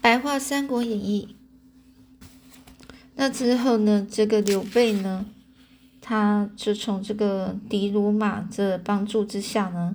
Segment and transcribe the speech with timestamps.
[0.00, 1.28] 白话《三国演义》。
[3.16, 5.26] 那之后呢，这个刘备呢，
[6.00, 9.94] 他就从这个狄鲁马这帮助之下呢，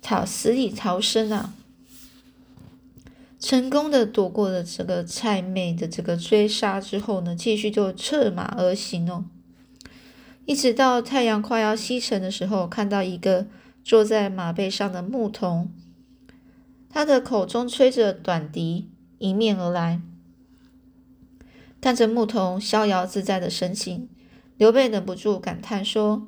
[0.00, 1.52] 逃死里逃生啊，
[3.38, 9.26] 成功的躲过了这个蔡妹的这个追杀之后呢，继续就策马而行哦，
[10.46, 13.46] 一直到太阳快要西沉的时候，看到一个
[13.84, 15.70] 坐在马背上的牧童。
[17.04, 18.88] 他的口中吹着短笛，
[19.18, 20.00] 迎面而来。
[21.78, 24.08] 看着牧童逍遥自在的神情，
[24.56, 26.26] 刘备忍不住感叹说：“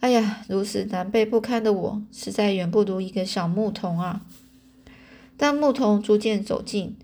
[0.00, 4.24] 哎呀，如此狼狈不堪的我，实在远不如一个小牧童啊！”
[5.36, 6.96] 当牧童逐渐走近，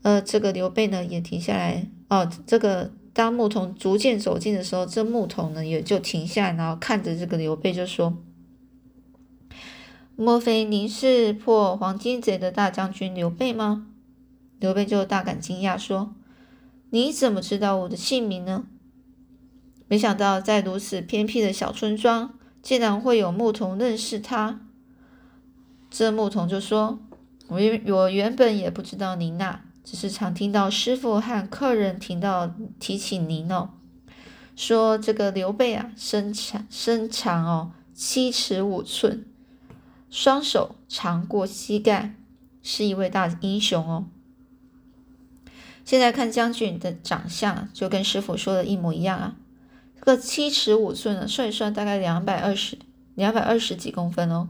[0.00, 1.86] 呃，这个刘备呢也停下来。
[2.08, 8.16] 哦，这个当牧童逐渐走近的时候，这牧童呢也就停下来，然后看着这个刘备就说。
[10.18, 13.86] 莫非您是破黄金贼的大将军刘备吗？
[14.58, 16.14] 刘备就大感惊讶，说
[16.88, 18.64] ：“你怎么知道我的姓名呢？”
[19.88, 24.60] 没想到在如此偏僻的小村庄，竟然会有牧童认识他。
[25.90, 26.98] 这牧童就说
[27.48, 33.68] ：“我我原本也不知道您呐，只是常听到师傅和客人听到提起您哦，
[34.56, 39.26] 说这个刘备啊，身长身长哦七尺五寸。”
[40.10, 42.14] 双手长过膝盖，
[42.62, 44.06] 是一位大英雄哦。
[45.84, 49.36] 现在看将军的长相，就跟师傅说的一模一样啊。
[49.96, 52.78] 这个七尺五寸呢，算一算大概两百二十
[53.14, 54.48] 两百二十几公分哦。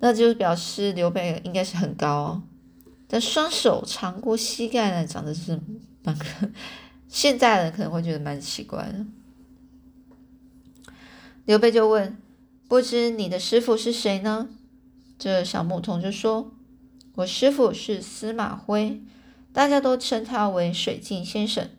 [0.00, 2.42] 那就表示刘备应该是很高哦。
[3.06, 5.60] 但双手长过膝盖呢，长得是
[6.02, 6.16] 蛮
[7.08, 9.06] 现在人可能会觉得蛮奇怪的。
[11.44, 12.16] 刘备就问。
[12.68, 14.48] 不知你的师傅是谁呢？
[15.18, 16.52] 这小牧童就说
[17.16, 19.00] ：“我师傅是司马徽，
[19.52, 21.70] 大家都称他为水镜先生。”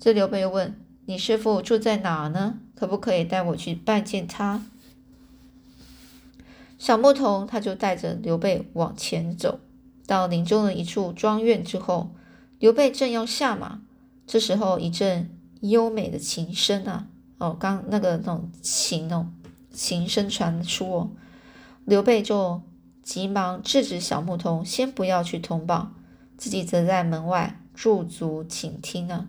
[0.00, 2.58] 这刘备又问：“你师傅住在哪呢？
[2.74, 4.64] 可不可以带我去拜见他？”
[6.78, 9.60] 小牧童他就带着刘备往前走，
[10.06, 12.10] 到林中的一处庄院之后，
[12.58, 13.82] 刘备正要下马，
[14.26, 15.30] 这时候一阵
[15.60, 17.06] 优美的琴声啊，
[17.38, 19.30] 哦，刚那个那种琴哦。
[19.76, 21.10] 琴声传出哦，
[21.84, 22.62] 刘备就
[23.02, 25.92] 急忙制止小牧童，先不要去通报，
[26.38, 29.28] 自己则在门外驻足倾听呢，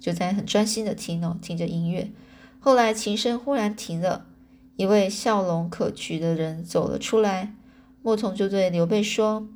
[0.00, 2.10] 就在很专心的听哦，听着音乐。
[2.58, 4.26] 后来琴声忽然停了，
[4.74, 7.54] 一位笑容可掬的人走了出来，
[8.02, 9.46] 牧童就对刘备说：“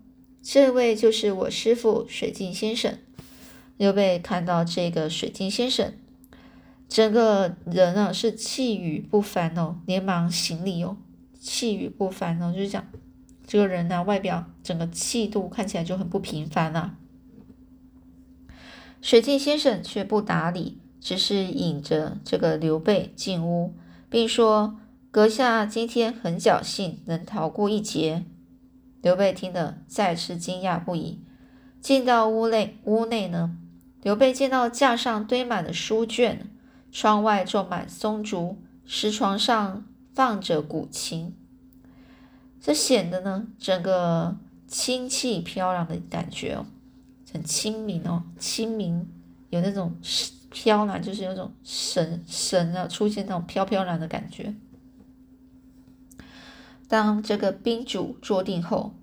[0.41, 2.97] 这位就是我师傅水镜先生。”
[3.77, 5.93] 刘备看到这个水镜先生。
[6.95, 10.97] 整个人啊是气宇不凡哦，连忙行礼哦，
[11.41, 12.87] 气宇不凡哦，就是讲
[13.45, 16.97] 这个人呢外表整个气度看起来就很不平凡啊。
[19.03, 23.75] 水镜先生却不答理，只是引着这个刘备进屋，
[24.09, 24.79] 并说
[25.11, 28.25] ：“阁下今天很侥幸，能逃过一劫。”
[29.03, 31.19] 刘备听得再次惊讶不已。
[31.81, 33.57] 进到屋内，屋内呢，
[34.01, 36.51] 刘备见到架上堆满了书卷。
[36.95, 38.57] 窗外种满松竹，
[38.87, 39.85] 石床上
[40.15, 41.35] 放着古琴，
[42.61, 44.37] 这显得呢整个
[44.69, 46.65] 清气飘然的感觉哦，
[47.33, 49.09] 很清明哦，清明
[49.51, 49.93] 有那种
[50.51, 54.55] 飘然，就是有种神神啊出现那种飘飘然的感觉。
[56.87, 58.95] 当这个宾主坐定后，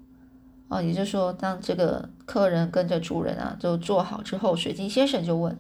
[0.70, 5.60] 哦，也就是说，当这个客人跟着主人啊都坐好之后，水晶先生就问：“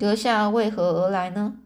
[0.00, 1.58] 阁下为何而来呢？”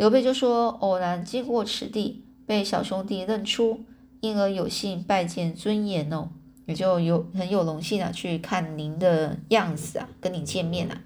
[0.00, 3.84] 刘备就说：“偶然经过此地，被小兄弟认出，
[4.20, 6.30] 因而有幸拜见尊严哦，
[6.64, 11.02] 也就有很有荣幸啊，去看您的样子啊，跟你见面啊。”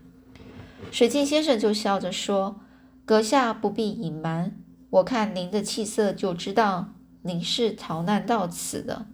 [0.93, 2.60] 水镜先生就笑着说
[3.05, 4.56] ：“阁下不必隐瞒，
[4.91, 6.91] 我看您的气色就知道
[7.22, 9.06] 您是逃难到此的。”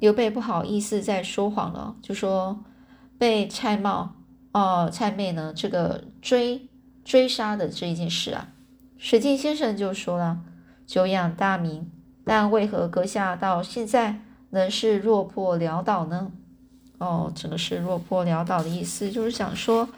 [0.00, 2.64] 刘备不好意思再说谎了，就说
[3.18, 4.08] ：“被蔡瑁
[4.52, 6.70] 哦，蔡妹呢，这个追
[7.04, 8.48] 追杀的这一件事啊。”
[9.02, 10.42] 水镜先生就说了
[10.86, 11.90] ：“久仰大名，
[12.22, 14.20] 但为何阁下到现在
[14.50, 16.30] 仍是落魄潦倒呢？”
[16.98, 19.88] 哦，这个是落魄潦倒的意思，就是想说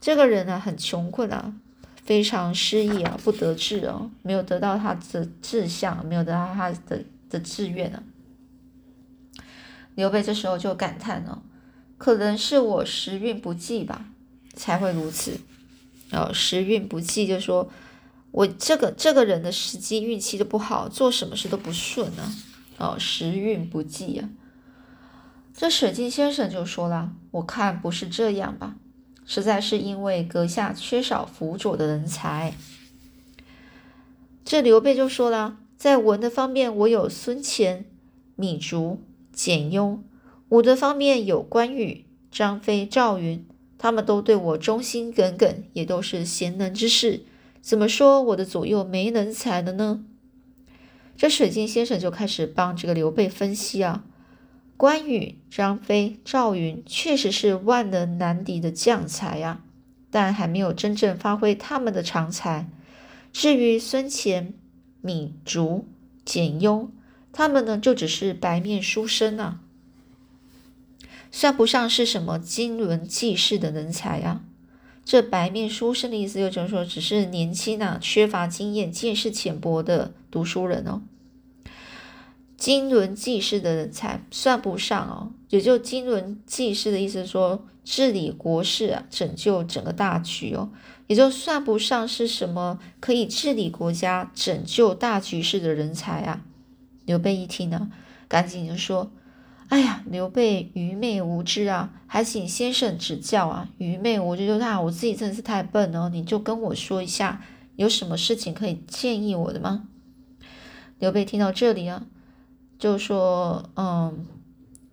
[0.00, 1.52] 这个人呢很穷困啊，
[2.02, 8.02] 非常失意啊，不得志哦，没有得到他的志向，没有得到他的的志愿啊。
[9.94, 11.42] 刘备这时候就感叹哦，
[11.98, 14.06] 可能是我时运不济吧，
[14.54, 15.38] 才会如此。
[16.12, 17.70] 哦，时运不济，就说。
[18.38, 22.32] 我这个这个人的时机运气都不好，做什么事都不顺啊！
[22.78, 24.30] 哦，时运不济啊。
[25.52, 28.76] 这水镜先生就说了：“我看不是这样吧，
[29.26, 32.54] 实在是因为阁下缺少辅佐的人才。”
[34.46, 37.84] 这刘备就说了：“在文的方面，我有孙乾、
[38.36, 39.02] 米竹、
[39.32, 40.04] 简雍；
[40.50, 43.44] 武的方面有关羽、张飞、赵云，
[43.76, 47.24] 他们都对我忠心耿耿，也都是贤能之士。
[47.60, 50.04] 怎么说我的左右没人才了呢？”
[51.16, 54.04] 这水镜先生就开始帮这个刘备分析啊，
[54.76, 59.62] 关羽、张飞、赵云确实是万人难敌的将才呀，
[60.12, 62.70] 但还没有真正发挥他们的长才。
[63.32, 64.54] 至于孙乾、
[65.00, 65.88] 米竺、
[66.24, 66.92] 简雍，
[67.32, 69.60] 他们呢就只是白面书生啊，
[71.32, 74.44] 算不上是什么经纶济世的人才啊。
[75.08, 81.00] 这白面书生的意思，就是说只是年轻啊，缺乏经验、见识浅薄的读书人哦。
[82.58, 90.68] 经纶济世的人才算不上哦，也就经纶济世的意思，说治理国事啊，拯救整个大局哦，
[91.06, 96.42] 也就算不上是什么可以治理国家、拯救大局势的人才啊。
[97.06, 97.90] 刘备一听呢，
[98.28, 99.10] 赶紧就说。
[99.68, 103.68] 哎呀，刘备愚昧无知啊，还请先生指教啊！
[103.76, 107.42] 愚昧无知就是啊，我自己真的是太笨了，你就跟我说一下，
[107.76, 109.88] 有什么事情可以建议我的吗？
[110.98, 112.06] 刘备听到这里啊，
[112.78, 114.26] 就说，嗯，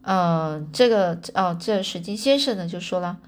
[0.02, 3.20] 呃，这个，哦，这史进先生呢就说了，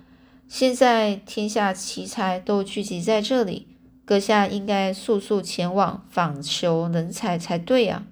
[0.50, 3.68] 现在天下奇才都聚集在这里，
[4.04, 8.04] 阁下应该速速前往访求人才才对呀。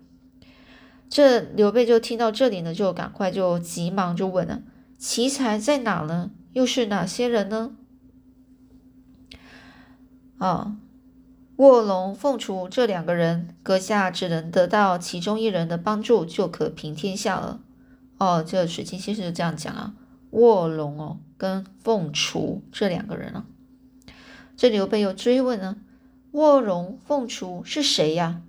[1.10, 4.62] 这刘备就听到这里呢，就赶快就急忙就问了
[4.98, 6.32] ：“奇才在哪呢？
[6.54, 7.76] 又是哪些人呢？”
[10.38, 10.76] 啊，
[11.58, 17.62] 卧龙凤雏这两个人，阁下只能得到其中一人的帮助，就可平天下了。
[18.18, 19.94] 哦，这水晶先生就这样讲啊。
[20.32, 23.46] 卧龙哦，跟凤雏这两个人啊，
[24.58, 25.78] 这刘备又追问呢
[26.34, 28.42] ：“卧龙凤雏是谁呀？”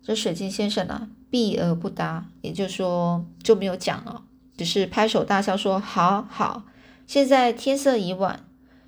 [0.00, 1.08] 这水晶先生啊。
[1.34, 4.22] 避而不答，也就是说就没有讲了，
[4.56, 6.62] 只是拍手大笑说：“好好，
[7.08, 8.44] 现在天色已晚，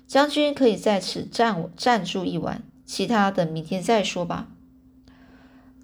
[0.07, 4.47] 将军可以在此暂暂住一晚，其他的明天再说吧。”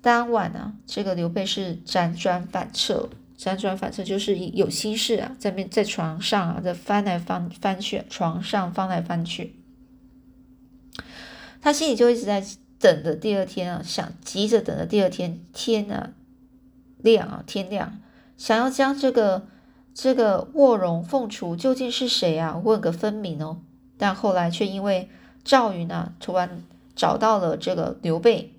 [0.02, 9.58] 当晚呢，这个刘备是辗转反侧，辗转反侧就是有心事啊，在面在床上啊，在翻来翻翻去，床上翻来翻去，
[11.60, 12.42] 他心里就一直在
[12.80, 16.12] 等着第二天啊，想急着等着第二天天啊。
[17.04, 18.00] 亮啊，天亮，
[18.36, 19.46] 想要将这个
[19.94, 22.60] 这个卧龙凤雏究竟是谁啊？
[22.64, 23.60] 问个分明哦。
[23.98, 25.10] 但后来却因为
[25.44, 26.64] 赵云啊，突然
[26.96, 28.54] 找到了这个刘备，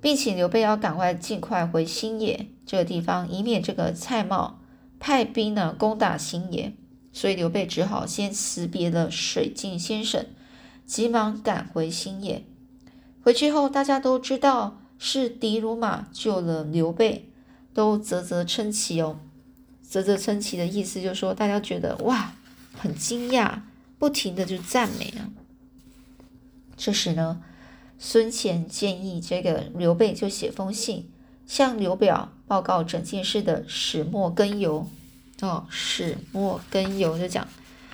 [0.00, 4.54] 并请刘备要赶快尽快回新野这个地方，以免这个蔡瑁
[4.98, 6.72] 派兵呢攻打新野。
[7.12, 10.24] 所以刘备只好先辞别了水镜先生，
[10.86, 12.44] 急忙赶回新野。
[13.22, 17.27] 回去后，大家都知道是狄如马救了刘备。
[17.78, 19.20] 都啧啧称奇哦，
[19.88, 22.32] 啧啧称奇的意思就是说，大家觉得哇，
[22.76, 23.60] 很惊讶，
[24.00, 25.30] 不停的就赞美啊。
[26.76, 27.40] 这时呢，
[27.96, 31.08] 孙乾建议这个刘备就写封信，
[31.46, 34.90] 向刘表报告整件事的始末根由。
[35.40, 37.46] 哦，始末根由就讲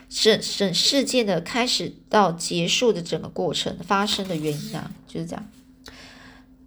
[0.09, 5.47] 整整事件的开始到结束的整个过程发生的原因啊，就是这样，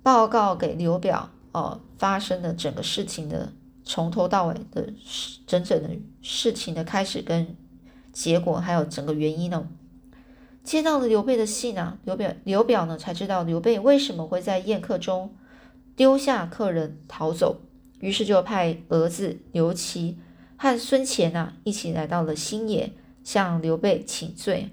[0.03, 1.31] 报告给刘表。
[1.51, 4.93] 哦，发生的整个事情的从头到尾的
[5.45, 5.89] 整整的
[6.21, 7.55] 事情的开始跟
[8.11, 9.67] 结果，还有整个原因呢。
[10.63, 15.33] 接到了刘备的信呢，刘表刘表呢才知道刘备为什么会在宴客中
[15.95, 17.61] 丢下客人逃走，
[17.99, 20.17] 于是就派儿子刘琦
[20.57, 22.91] 和孙乾啊一起来到了新野，
[23.23, 24.71] 向刘备请罪，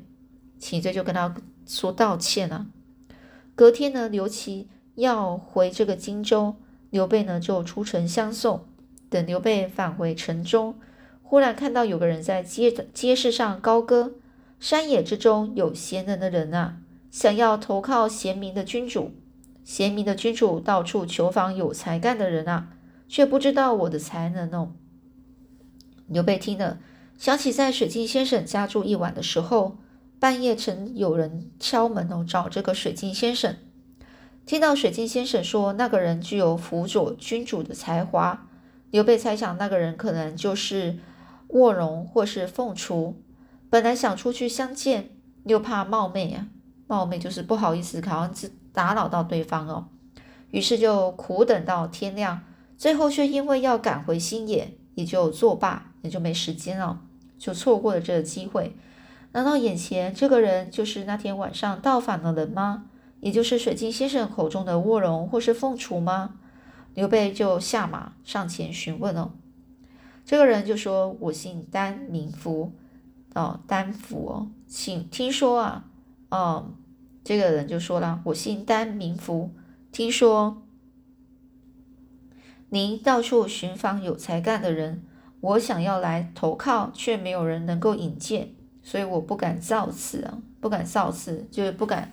[0.59, 1.33] 请罪就跟他
[1.65, 2.67] 说道歉啊。
[3.55, 6.57] 隔天呢，刘琦要回这个荆州。
[6.95, 8.67] 刘备呢就出城相送，
[9.11, 10.77] 等刘备返回城中，
[11.25, 14.13] 忽然看到有个人在街街市上高歌
[14.61, 16.77] ：“山野之中有贤能的人啊，
[17.11, 19.11] 想要投靠贤明的君主。
[19.65, 22.69] 贤明的君主到处求访有才干的人啊，
[23.09, 24.71] 却不知道我的才能哦。”
[26.07, 26.79] 刘备听了，
[27.19, 29.79] 想起在水镜先生家住一晚的时候，
[30.21, 33.57] 半夜曾有人敲门哦，找这个水镜先生。
[34.47, 38.47] 听到水镜先生说那个人具有辅佐君主的才华，
[38.91, 40.99] 刘备猜想那个人可能就是
[41.49, 43.17] 卧龙或是凤雏。
[43.71, 45.09] 本来想出去相见，
[45.45, 46.49] 又怕冒昧啊，
[46.87, 49.89] 冒昧就是不好意思，好像是打扰到对方哦。
[50.51, 52.43] 于是就苦等到天亮，
[52.77, 57.01] 最后却因为要赶回新野，也就作罢，也就没时间了，
[57.39, 58.77] 就错过了这个机会。
[59.33, 62.85] 难道眼前这个人就是那天晚上到访的人吗？
[63.25, 66.37] 也就是水晶先生口中的卧龙或是凤雏吗？
[66.93, 69.33] 刘备就下马上前询问哦。
[70.27, 72.75] 这个人就说：“我姓丹，名福，
[73.35, 75.87] 哦，丹福哦，请听说啊，
[76.29, 76.75] 哦，
[77.25, 79.55] 这个人就说了，我姓丹，名福，
[79.91, 80.63] 听说
[82.69, 85.03] 您到处寻访有才干的人，
[85.41, 88.51] 我想要来投靠，却没有人能够引荐，
[88.83, 92.13] 所以我不敢造次啊，不敢造次，就是不敢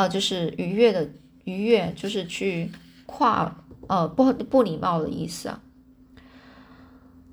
[0.00, 1.10] 啊，就是逾越的
[1.44, 2.72] 逾越，就是去
[3.04, 5.60] 跨，呃，不不礼貌的意思啊。”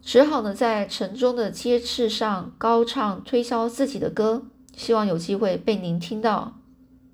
[0.04, 4.44] 只好呢，在城中的街市上高唱推销自己的歌，
[4.76, 6.60] 希望有机会被您听到。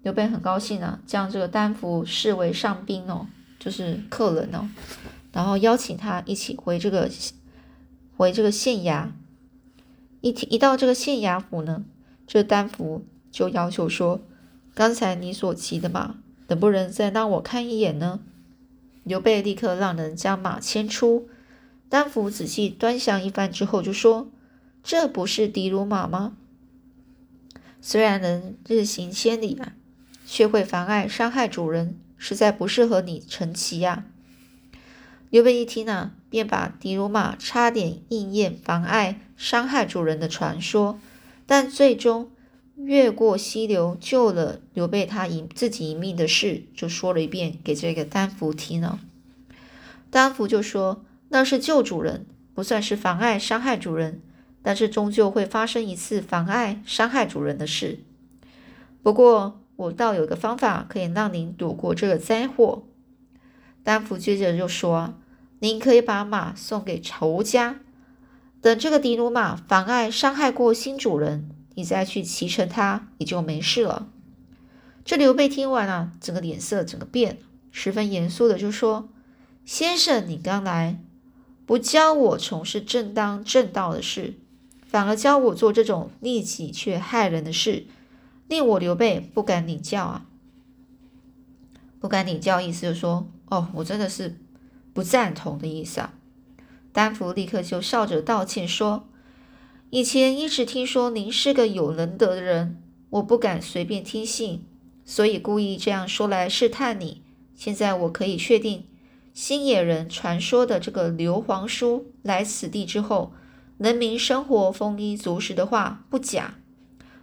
[0.01, 3.27] 刘备很高兴啊，将这个丹福视为上宾哦，
[3.59, 4.67] 就是客人哦，
[5.31, 7.09] 然后邀请他一起回这个
[8.17, 9.07] 回这个县衙。
[10.21, 11.85] 一一到这个县衙府呢，
[12.25, 14.21] 这丹福就要求说
[14.73, 16.15] ：“刚才你所骑的马，
[16.47, 18.19] 能不能再让我看一眼呢？”
[19.03, 21.27] 刘备立刻让人将马牵出。
[21.89, 24.31] 丹福仔细端详一番之后，就说
[24.83, 26.35] ：“这不是迪卢马吗？
[27.81, 29.73] 虽然能日行千里啊，
[30.25, 34.05] 却会妨碍伤害主人，实在不适合你乘骑呀。”
[35.29, 40.99] 刘备一听呢，便把迪卢马差点应验妨碍伤害主人的传说，
[41.45, 42.29] 但最终
[42.75, 48.99] 越过溪流救了刘备他一自己一命的事，就说了一遍给这个丹福听了。
[50.09, 51.03] 丹福就说。
[51.29, 54.21] 那是救主人，不算是妨碍伤害主人，
[54.61, 58.03] 但是终究会发生一次妨碍伤害主人的事。
[59.01, 62.83] 不过我倒有个方法可以让您躲过这个灾祸。
[63.83, 65.15] 丹福接着就说
[65.57, 67.79] ：“您可以把马送给仇家，
[68.61, 74.09] 等这个迪卢马妨碍伤害过新主人，你再去骑乘它，也就没事了。”
[75.05, 77.39] 这刘备听完啊，整个脸色整个变，
[77.71, 79.09] 十分严肃的就说
[79.65, 80.99] ：“先生，你刚来。”
[81.65, 84.33] 不教我从事正当正道的事，
[84.85, 87.85] 反而教我做这种利己却害人的事，
[88.49, 90.25] 令我刘备不敢领教啊！
[92.01, 94.37] 不敢领教，意思就说，哦，我真的是
[94.93, 96.13] 不赞同的意思啊！
[96.91, 99.07] 丹福立刻就笑着道歉说
[99.93, 102.81] ：“以前一直听说您是个有仁德的人，
[103.11, 104.65] 我不敢随便听信，
[105.05, 107.21] 所以故意这样说来试探你。
[107.53, 108.87] 现在我可以确定。”
[109.35, 113.33] 新野人传说的这个刘皇叔来此地之后，
[113.77, 116.55] 人民生活丰衣足食的话不假，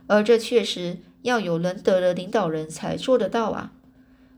[0.06, 3.72] 而这确实要有仁德的领导人才做得到啊。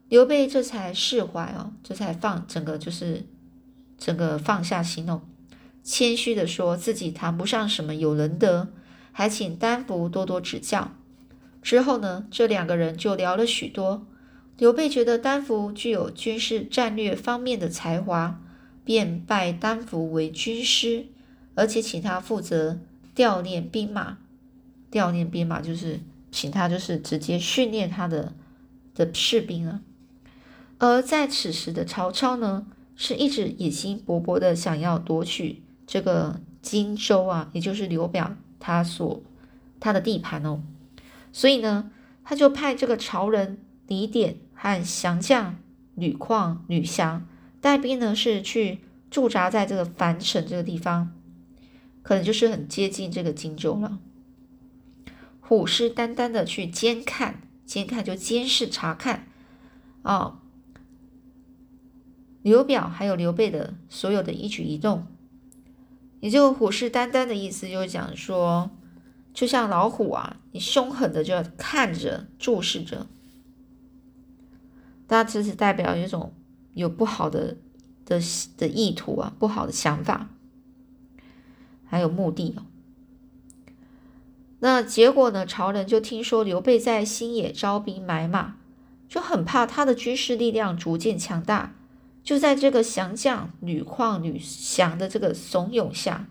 [0.09, 3.27] 刘备这才释怀哦，这才放整个就是
[3.99, 5.21] 整个放下心哦，
[5.83, 8.69] 谦虚的说自己谈不上什么有仁德，
[9.11, 10.93] 还请丹福多多指教。
[11.61, 14.07] 之后呢，这两个人就聊了许多。
[14.59, 18.41] 刘备觉得丹福具有军事战略方面的才华，
[18.85, 21.07] 便拜丹福为军师，
[21.55, 22.79] 而且请他负责
[23.15, 24.19] 调练兵马。
[24.91, 28.35] 调练兵马就是请他，就是直接训练他的
[28.95, 29.81] 的士兵啊。
[30.79, 35.63] 而在此时的曹操呢，是一直野心勃勃的想要夺取
[35.93, 39.23] 这个荆州啊，也就是刘表他所
[39.79, 40.63] 他的地盘哦。
[41.33, 41.91] 所以呢，
[42.25, 44.39] 他就派这个曹仁、李典。
[44.65, 45.57] 和降将
[45.97, 47.27] 吕旷、吕翔
[47.61, 48.79] 带兵呢，是去
[49.11, 51.11] 驻扎在这个樊城这个地方，
[52.03, 53.99] 可能就是很接近这个荆州了。
[55.41, 59.27] 虎视眈眈的去监看，监看就监视查看
[60.03, 60.39] 啊，
[62.43, 65.09] 刘表还有刘备的所有的一举一动，
[66.23, 68.71] 也就虎视眈眈的意思，就是讲说，
[69.35, 73.09] 就像老虎啊，你凶狠的就要看着、注视着。
[75.09, 76.33] 那这是代表一种
[76.75, 77.57] 有不好的
[78.07, 78.21] 的
[78.57, 80.29] 的意图啊，不好的想法，
[81.85, 82.55] 还有目的。
[84.61, 85.45] 那结果呢？
[85.45, 88.55] 曹仁就听说刘备在新野招兵买马，
[89.09, 91.75] 就很怕他的军事力量逐渐强大。
[92.25, 96.27] 就在这个降将吕旷、吕翔的这个怂恿下，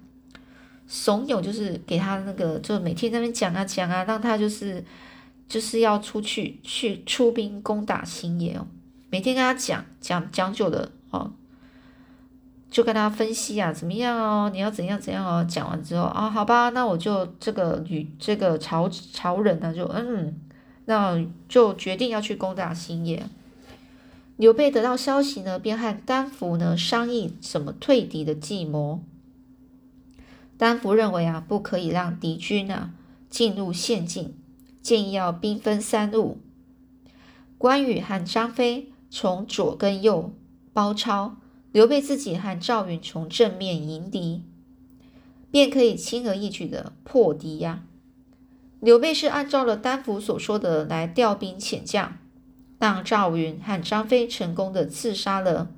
[0.87, 4.83] 怂恿就是给他那个，就每天在那边讲啊讲啊，让他就是。
[5.51, 8.65] 就是要出去去出兵攻打新野哦，
[9.09, 11.33] 每天跟他讲讲讲久的哦，
[12.69, 15.43] 就跟他分析啊，怎么样哦，你要怎样怎样哦。
[15.43, 20.39] 讲完之后啊，好吧，那我就这个与这个曹曹仁呢，就嗯，
[20.85, 23.21] 那就决定要去攻打新野。
[24.41, 29.03] 刘备得到消息呢，便和丹福呢商议怎么退敌的计谋。
[30.57, 32.91] 丹福认为啊，不可以让敌军啊
[33.29, 34.33] 进入陷境，
[34.81, 36.39] 建议要兵分三路。
[37.59, 40.33] 关羽和张飞从左跟右
[40.73, 41.35] 包抄，
[41.71, 44.41] 刘备自己和赵云从正面迎敌，
[45.51, 47.83] 便可以轻而易举的破敌呀。
[48.79, 52.17] 刘备是按照了丹福所说的来调兵遣将，
[52.81, 55.71] 让赵云和张飞成功的刺杀了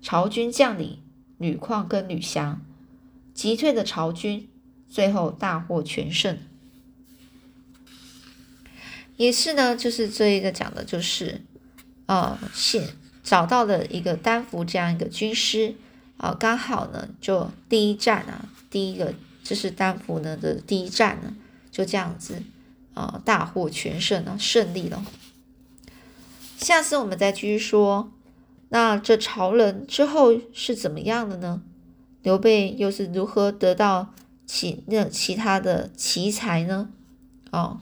[0.00, 1.00] 曹军将领
[1.36, 2.60] 吕旷跟吕翔，
[3.34, 4.48] 击退了曹军，
[4.88, 6.38] 最后大获全胜。
[9.16, 11.42] 也是呢，就是这一个讲的，就是
[12.06, 12.86] 呃，现
[13.24, 15.74] 找到了一个丹福这样一个军师
[16.18, 21.34] 啊，刚好呢，就第一站啊，第一个就是丹福呢的第一站呢，
[21.72, 22.40] 就这样子
[22.94, 25.04] 啊，大获全胜啊，胜利了。
[26.56, 28.10] 下次我们再继续说，
[28.70, 31.62] 那这曹仁之后是怎么样的呢？
[32.22, 34.14] 刘备又是如何得到
[34.46, 36.88] 其那其他的奇才呢？
[37.50, 37.80] 哦。